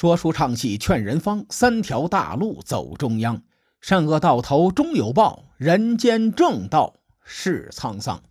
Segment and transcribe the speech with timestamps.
[0.00, 3.42] 说书唱戏劝人方，三条大路走中央。
[3.82, 8.22] 善恶到头终有报，人间正道是沧桑。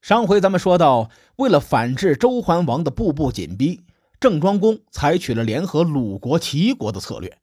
[0.00, 3.86] 上回咱们说到，为了反制周桓王的步步紧逼，
[4.20, 7.36] 郑庄公采取了联合鲁国、齐国的策略。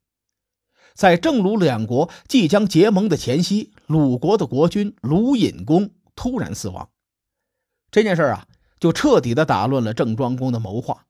[0.94, 6.88] 在郑鲁两国即将结盟的前夕，鲁国的国君鲁隐公突然死亡。
[7.90, 8.46] 这件事啊，
[8.80, 11.02] 就彻底的打乱了郑庄公的谋划。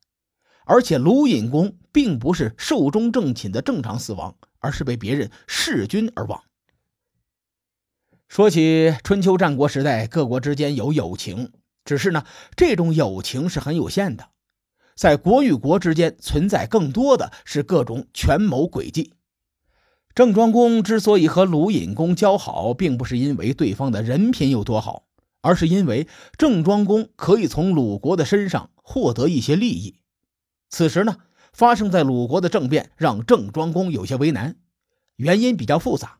[0.68, 6.42] 而且鲁隐公并不是寿终正寝的正常死亡，而是被别人弑君而亡。
[8.28, 11.52] 说起春秋战国时代，各国之间有友情，
[11.84, 12.24] 只是呢，
[12.56, 14.30] 这种友情是很有限的，
[14.96, 19.12] 在国与国之间存在更多的是各种权谋诡计。
[20.16, 25.04] 郑庄公之所以和鲁隐公交好，并不是因为对方的人品有多好，
[25.42, 30.00] 而是因为郑庄公可以从鲁国的身上获得一些利益。
[30.68, 31.16] 此时呢，
[31.52, 34.56] 发生在鲁国的政变让郑庄公有些为难，
[35.16, 36.18] 原因比较复杂。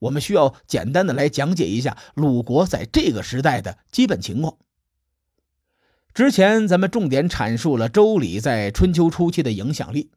[0.00, 4.58] 我们需要简单的来讲解一下鲁国在这个时代的基本情况。
[6.12, 10.10] 之前咱们重点阐述了周礼在春秋初期的影响力。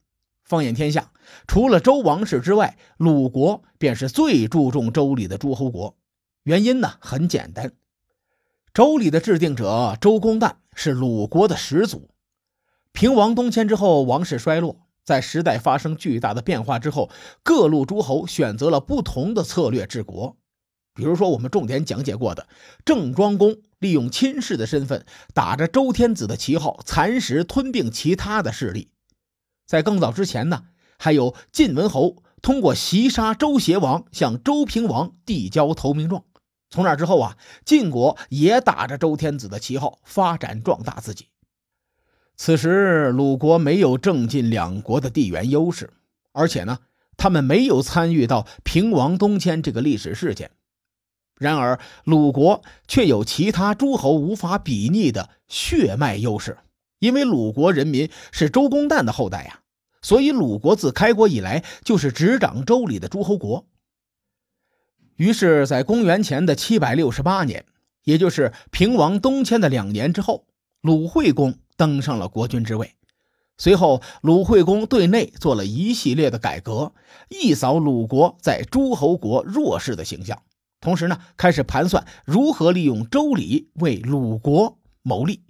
[0.43, 1.11] 放眼天下，
[1.47, 5.95] 除了周王室之外，鲁国便是最注重周礼的诸侯国。
[6.43, 7.73] 原因呢很简单，
[8.73, 12.09] 周礼的制定者周公旦是鲁国的始祖。
[12.91, 17.09] 平王东迁之后，王室衰落，在时代发生巨大的变化之后，
[17.43, 20.35] 各路诸侯选择了不同的策略治国。
[20.95, 22.47] 比如说，我们重点讲解过的
[22.83, 28.91] 郑庄公利用亲事的身份，打着周天子的旗号，蚕食吞并其他的势力。
[29.65, 30.65] 在更早之前呢，
[30.97, 36.25] 还有晋文侯通过袭杀周邪王，向周平王递交投名状。
[36.69, 41.28] 从那之后啊，晋国也打着周天子的旗号，发展壮大自己。
[42.41, 45.91] 此时，鲁国没有郑晋两国的地缘优势，
[46.31, 46.79] 而且呢，
[47.17, 50.49] 他们没有参与到平王东迁这个历史事件。
[51.37, 56.57] 然而，鲁国却有其他诸侯无法比拟的血脉优势，
[56.99, 59.59] 因为鲁国人民是周公旦的后代呀，
[60.01, 63.67] 所以鲁国自开国以来就是执掌周礼的诸侯国。
[65.17, 67.65] 于是，在公元前的七百六十八年，
[68.05, 70.45] 也就是平王东迁的两年之后，
[70.79, 71.55] 鲁惠公。
[71.79, 72.93] 登上了国君之位，
[73.57, 76.93] 随后鲁惠公对内做了一系列的改革，
[77.29, 80.43] 一扫鲁国在诸侯国弱势的形象。
[80.81, 85.45] 同时呢，开始盘算如何利用周礼为鲁国谋利。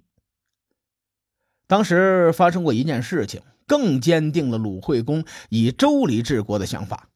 [1.66, 7.08] 当时发生过一件事情，更坚定了鲁惠公以周礼治国的想法。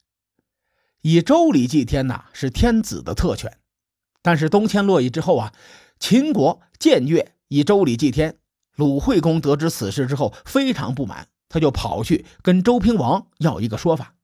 [1.03, 3.59] 以周礼祭天呐，是天子的特权。
[4.23, 5.53] 但是东迁洛邑之后啊，
[6.01, 8.39] 秦国僭越以周礼祭天。
[8.77, 14.15] 鲁惠公得知此事之后，非常不满，他就跑去跟周平王要一个说法。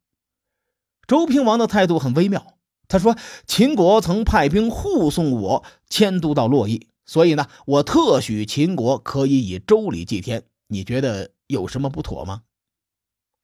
[1.06, 2.54] 周平王的态度很微妙，
[2.88, 3.16] 他说
[3.46, 10.44] ：“秦国曾派兵护送我迁都到洛邑，所以呢，我特许秦国可以以周礼祭天。
[10.68, 12.42] 你觉得有什么不妥吗？”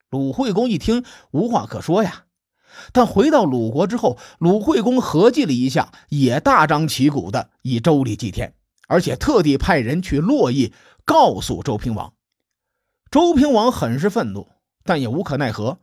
[0.09, 2.25] 鲁惠公一听，无话可说呀。
[2.91, 8.53] 但回到鲁国之后，鲁惠公合计了一下，也大张旗鼓的以周礼祭天，
[8.87, 10.73] 而且特地派人去洛邑。
[11.05, 12.15] 告诉周平王，
[13.09, 14.49] 周平王很是愤怒，
[14.83, 15.79] 但也无可奈何。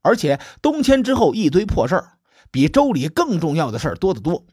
[0.00, 2.18] 而且东迁之后一堆破事儿，
[2.50, 4.46] 比周礼更重要的事儿多得多。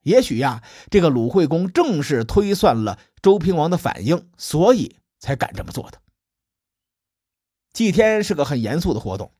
[0.00, 6.00] 也许呀，这个鲁惠公正是推算了周平王的反应，所以才敢这么做的。
[7.74, 9.34] 祭天是个很严肃的活动，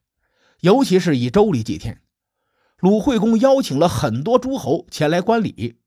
[0.61, 2.03] 尤其是以周礼祭天。
[2.81, 5.79] 鲁惠公邀请了很多诸侯前来观礼。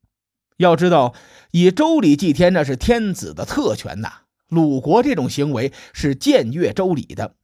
[0.60, 1.14] 要知道，
[1.52, 4.12] 以周礼祭天那是天子的特权呐。
[4.48, 7.34] 鲁国这种行为是僭越周礼的。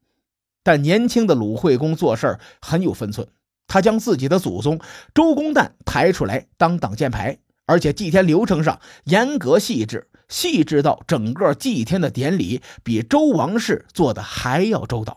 [0.62, 3.26] 但年轻的鲁惠公做事很有分寸，
[3.66, 4.78] 他将自己的祖宗
[5.14, 15.16] 周公旦抬出来当挡箭牌，而且祭天流程上严格细致，细致到整个祭天的典礼比周王室做的还要周到。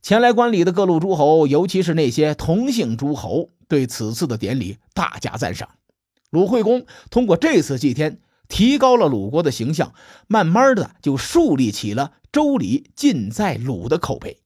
[0.00, 5.68] 前来观礼的各路诸侯，尤其是那些同姓诸侯，对此次的典礼大加赞赏。
[6.30, 9.94] 鲁惠公通过这次祭天，提高了鲁国的形象，
[10.26, 14.40] 慢慢的就树立起了周礼尽在鲁的口碑。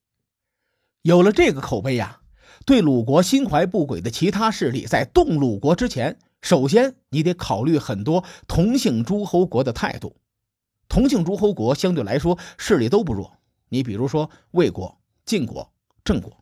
[1.03, 2.21] 有了这个口碑呀，
[2.65, 10.17] 对鲁国心怀不轨的其他势力，在动鲁国之前，首先你得考虑很多同姓诸侯国的态度。
[10.89, 13.39] 同姓诸侯国相对来说势力都不弱，
[13.71, 15.73] 你比如说魏国、晋国、
[16.05, 16.42] 郑国。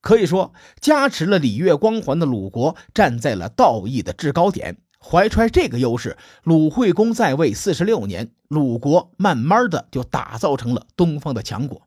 [0.00, 11.82] 可以说，加持了礼乐光环的鲁国站在了道义的制高点，怀揣这个优势，鲁惠公在位四十六年，鲁国慢慢的就打造成了东方的强国。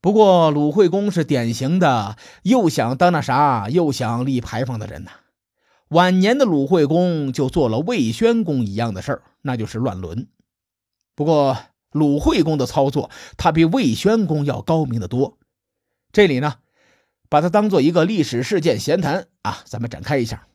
[0.00, 5.12] 不过，鲁惠公是典型的又想当那啥，又想立牌坊的人呐。
[5.88, 10.28] 晚年的鲁惠公就做了魏宣公一样的事儿，那就是乱伦。
[11.14, 11.56] 不过，
[11.92, 15.38] 鲁惠公的操作，他比魏宣公要高明的多。
[16.12, 16.58] 这里呢，
[17.30, 20.46] 把它当做一个历史事件闲谈啊，咱们展开一下。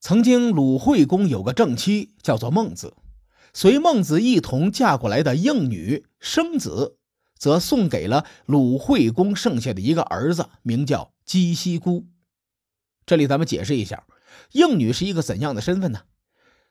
[0.00, 2.94] 曾经，鲁惠公有个正妻，叫做孟子，
[3.52, 6.98] 随孟子一同嫁过来的应女生子。
[7.36, 12.06] 则送给了鲁惠公剩下的一个儿子，名叫姬西姑。
[13.04, 14.06] 这里咱们解释一下，
[14.52, 16.04] 应女是一个怎样的身份呢？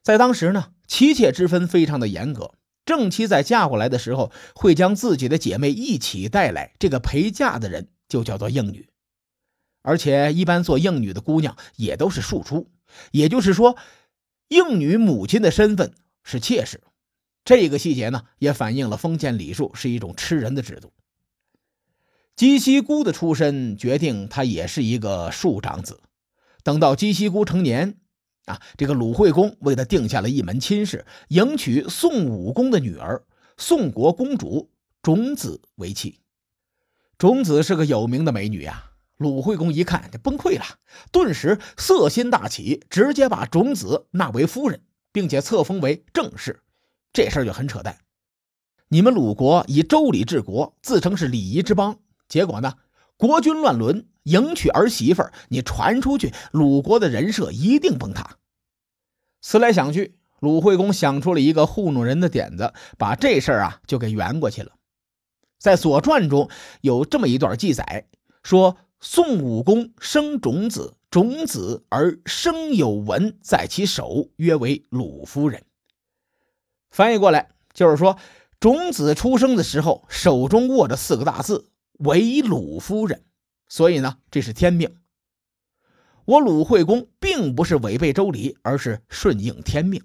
[0.02, 2.56] 在当时呢，妻妾之分非常的严格。
[2.86, 8.90] 正妻在嫁过来的时候，会将自己的姐妹一起带来，这个陪嫁的人就叫做应女。
[9.82, 12.70] 而且，一般做应女的姑娘也都是庶出，
[13.12, 13.78] 也就是说，
[14.48, 15.94] 应女母亲的身份
[16.24, 16.82] 是妾室。
[17.46, 20.94] 这个细节呢，也反映了封建礼数是一种吃人的制度。
[22.36, 26.00] 姬西姑的出身决定她也是一个庶长子。
[26.64, 27.98] 等到姬西姑成年，
[28.46, 33.24] 啊，这个鲁惠公为他定下了一门亲事，迎娶宋武公的女儿
[33.58, 34.70] 宋国公主
[35.02, 36.20] 种子为妻。
[37.18, 40.66] 种子是个有名的美女呀，鲁惠公一看就崩溃了，
[41.12, 44.82] 顿时色心大起，直接把种子纳为夫人，
[45.12, 46.62] 并且册封为正室。
[47.14, 47.96] 这事儿就很扯淡，
[48.90, 52.74] 你们鲁国以周礼治国，自称是礼仪之邦，结果呢，
[53.16, 58.38] 国君乱伦，迎娶儿媳妇你传出去，鲁国的人设一定崩塌。
[59.42, 64.72] 思来想去，鲁惠公想出了一个糊弄人的点子，把这事儿啊就给圆过去了。
[65.60, 66.50] 在《左传》中
[66.82, 68.08] 有这么一段记载，
[68.44, 75.64] 说宋武公生种子，种子而生有文在其手，曰为鲁夫人。
[76.92, 78.18] 翻译过来就是说，
[78.60, 81.70] 种子出生的时候手中握着四个大字
[82.00, 83.24] “为鲁夫人”，
[83.68, 84.96] 所以呢，这是天命。
[86.26, 90.04] 我鲁惠公并不是违背周礼，而是顺应天命。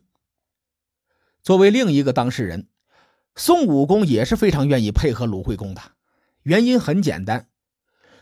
[1.42, 2.68] 作为另一个当事人，
[3.36, 5.80] 宋武公也是非常愿意配合鲁惠公的。
[6.42, 7.48] 原因很简单，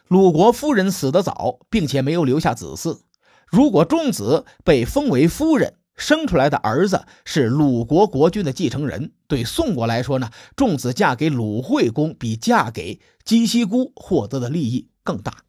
[0.08, 3.00] 鲁国夫人死得早，并且没有留下子嗣，
[3.46, 5.78] 如果仲子被封为夫人。
[5.98, 9.14] 生出来的儿子是鲁国国君的继承人。
[9.26, 15.44] 对宋国来说呢，仲子嫁给鲁惠公比嫁给姬西姑获得的利益更大。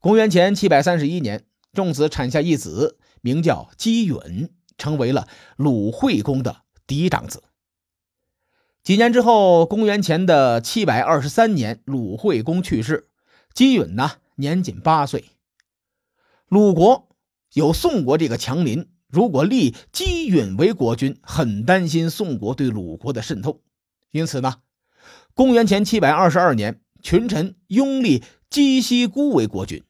[0.00, 7.44] 公元前七百三十一年，仲子产下一子，名叫姬允，成为了鲁惠公的嫡长子。
[8.82, 13.08] 几年之后，公元前的七百二十三年，鲁惠公去世，
[13.54, 15.26] 姬允呢年仅八岁。
[16.48, 17.08] 鲁国
[17.52, 18.90] 有宋国这个强邻。
[19.08, 23.62] 如果立姬允为国君，很担心宋国对鲁国的渗透，
[24.10, 24.56] 因此呢，
[25.34, 29.84] 公元前七百二十二年，群臣拥立姬西姑为国君。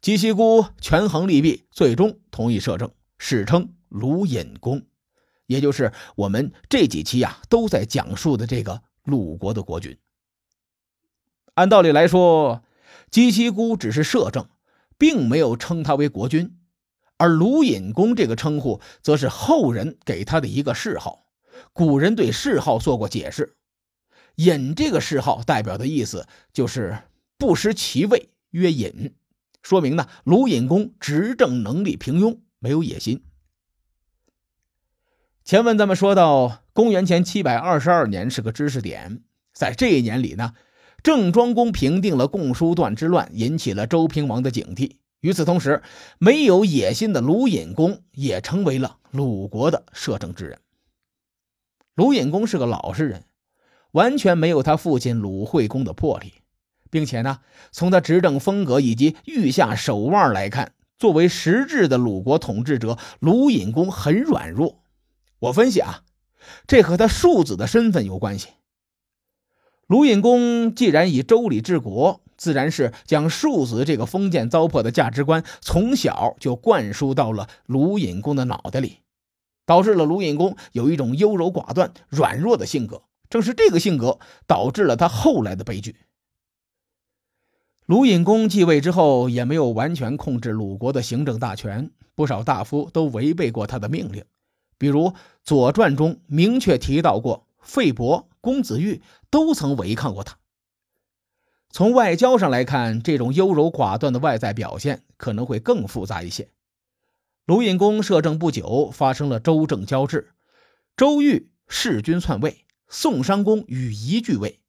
[0.00, 4.86] 姬西姑权衡利弊，最终同意摄政，史称鲁隐公，
[5.46, 9.98] 也就是我们这几期呀都在讲述的这个鲁国的国君。
[11.54, 12.62] 按道理来说，
[13.10, 14.48] 姬西姑只是摄政，
[14.96, 16.56] 并没有称他为国君。
[17.16, 21.26] 而鲁隐公这个称呼，则是后人给他的一个谥号。
[21.72, 23.56] 古人对谥号做过解释
[24.36, 26.98] ，“隐”这个谥号代表的意思就是
[27.38, 29.14] 不失其位，曰隐，
[29.62, 33.22] 说明呢鲁隐公执政能力平庸，没有野心。
[35.44, 39.22] 前文咱们说到，公元前七百二十二年是个知识点，
[39.52, 40.54] 在这一年里呢，
[41.02, 44.96] 郑庄公平定了共叔段之乱，引起了周平王的警惕。
[45.20, 45.82] 与此同时，
[46.18, 50.58] 没有野心的鲁隐公也成为了鲁国的摄政之人。
[51.94, 53.24] 鲁隐公是个老实人，
[53.92, 56.34] 完全没有他父亲鲁惠公的魄力，
[56.90, 57.40] 并且呢，
[57.72, 64.82] 从他执政风格以及御下手腕来看，作为实质的鲁国统治者，鲁隐公很软弱。
[65.38, 66.02] 我分析啊，
[66.66, 68.48] 这和他庶子的身份有关系。
[69.86, 72.20] 鲁隐公既然以周礼治国。
[72.40, 79.00] 自然是将庶子这个封建糟粕的价值观从小就灌输到了鲁隐公的脑袋里，
[79.66, 83.02] 导致了鲁隐公有一种优柔寡断、软弱的性格。
[83.30, 85.96] 正是这个性格导致了他后来的悲剧。
[87.86, 94.24] 鲁隐公继位之后，也没有完全控制鲁国的行政大权，不少大夫都违背过他的命令。
[94.76, 95.08] 比如
[95.42, 100.38] 《左传》中明确提到过，费伯、公子玉都曾违抗过他。
[101.70, 106.48] 从外交上来看，这种优柔寡断的外在表现可能会更复杂一些。
[107.44, 110.30] 卢隐公摄政不久，发生了周政交质，
[110.96, 114.60] 周瑜弑君篡位，宋襄公与夷俱位，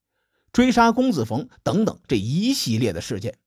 [0.54, 3.40] 追杀公子冯等等这一系列的事件，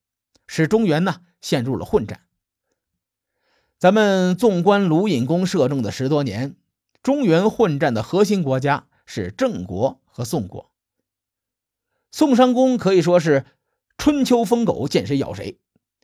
[0.47, 2.21] 使中原呢陷入了混战。
[3.79, 6.57] 咱们纵观卢隐公摄政的十多年，
[7.03, 10.73] 中原混战的核心国家是郑国和宋国。
[12.11, 13.45] 宋襄公可以说是
[13.97, 15.59] 春秋疯狗，见谁咬谁。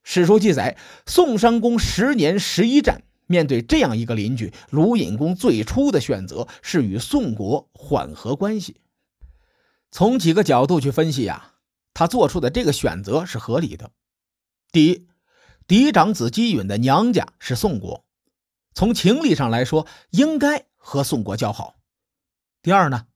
[0.05, 8.81] 史书记载，宋襄公十年十一战，面对这样一个邻居，卢隐公最初的选择是与宋国缓和关系。
[9.93, 11.53] 从几个角度去分析呀，
[11.95, 13.93] 他做出的这个选择是合理的。
[14.73, 15.07] 第一，
[15.69, 18.05] 嫡长子姬允的娘家是宋国，
[18.75, 21.77] 从情理上来说，应该和宋国交好。
[22.63, 23.07] 第二呢？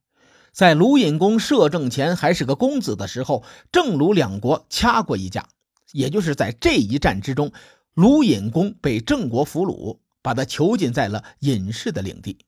[0.52, 3.42] 在卢隐公摄政前还是个公子的时候，
[3.72, 5.48] 郑卢两国掐过一架，
[5.90, 7.50] 也就是在这一战之中，
[7.94, 12.38] 卢隐公被郑国俘虏，把他囚禁在了隐士的领地。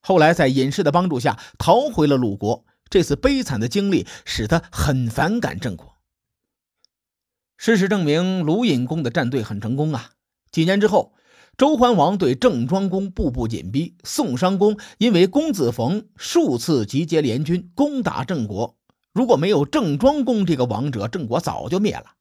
[0.00, 2.64] 后来在隐士的帮助下逃回了鲁国。
[2.88, 5.98] 这次悲惨的经历使他很反感郑国。
[7.56, 10.12] 事实证明，鲁隐公的战队很成功啊！
[10.50, 11.14] 几年之后。
[11.58, 18.78] 周桓王对郑庄公步步紧逼，宋襄公因为公子冯数次集结联军攻打郑国，
[19.12, 22.14] 如果没有郑庄公这个王者，郑国早就灭了。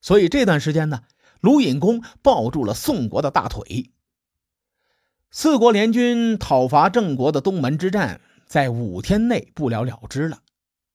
[0.00, 1.02] 所以这段时间呢，
[1.40, 3.90] 鲁隐公抱住了宋国的大腿。
[5.30, 10.38] 四国联军讨伐郑国的东门之战，在五天内不了了之了。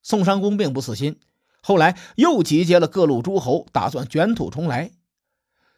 [0.01, 1.19] 宋襄公并不死心，
[1.61, 4.91] 后来又集结了各路诸侯，打算卷土重来。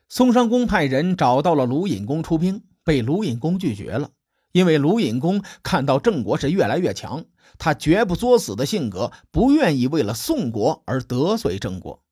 [0.07, 4.11] 宋襄公派人找到了鲁隐公出兵，被鲁隐公拒绝了。
[4.51, 7.25] 因为鲁隐公看到郑国是越来越强，
[7.57, 12.02] 他绝不作死的性格，不愿意为了宋国而得罪郑国。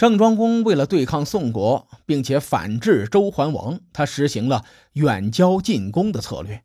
[0.00, 4.64] 郑庄公为了对抗宋国，并且反制周桓王，他实行了
[4.94, 6.64] 远交近攻的策略。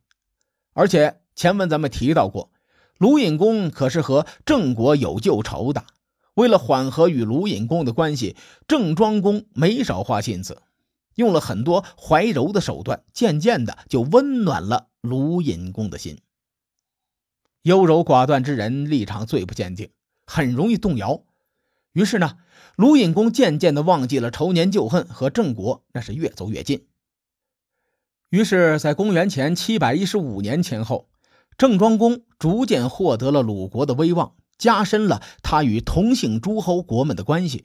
[0.72, 2.50] 而且前文咱们提到过，
[2.96, 5.84] 卢隐公可是和郑国有旧仇的。
[6.32, 8.34] 为了缓和与卢隐公的关系，
[8.66, 10.62] 郑庄公没少花心思，
[11.16, 16.16] 用了很多怀柔的手段，渐渐的就温暖了卢隐公的心。
[17.64, 19.90] 优柔寡断之人立场最不坚定，
[20.24, 21.22] 很容易动摇。
[21.96, 22.36] 于是呢，
[22.76, 26.86] 卢隐公渐渐的忘记了仇年旧恨，和郑国那是越走越近。
[28.28, 31.08] 于是，在公元前七百一十五年前后，
[31.56, 34.34] 郑庄公逐渐获得了鲁国的威望。
[34.58, 37.64] 加深了他与同姓诸侯国们的关系。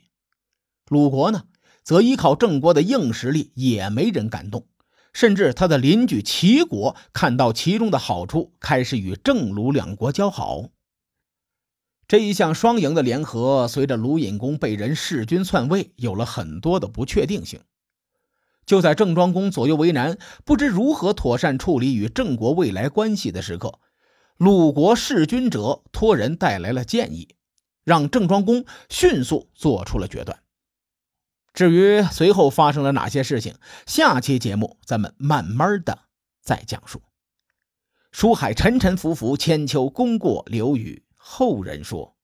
[0.87, 1.43] 鲁国呢，
[1.83, 4.65] 则依靠郑国的硬实力，也没人敢动。
[5.11, 10.69] 甚至他的邻居齐国看到其中的好处，开始与郑鲁两国交好。
[12.11, 17.61] 这一项双赢的联合，随着鲁隐公被人弑君篡位，有了很多的不确定性。
[18.65, 23.79] 就在郑庄公左右为难，不知如何妥善处理与郑国未来关系的时刻。
[24.35, 27.35] 鲁国弑君者托人带来了建议，
[27.85, 30.37] 让郑庄公迅速做出了决断。
[31.53, 35.99] 至于随后发生了哪些事情，下期节目咱们慢慢的
[36.41, 37.01] 再讲述。
[38.11, 42.17] 书海沉沉浮浮，千秋功过留与后人说。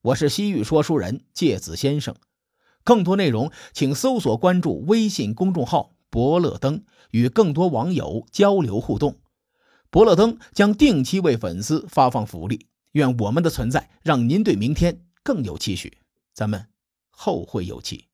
[0.00, 2.16] 我是西域说书人芥子先生，
[2.82, 6.82] 更多内容请搜索关注微信公众号“伯乐灯”，
[7.12, 9.18] 与更多网友交流互动。
[9.90, 15.98] 伯乐灯将定期为粉丝发放福利，愿我们的存在让您对明天更有期许。
[16.32, 16.68] 咱们
[17.10, 18.06] 后会有期。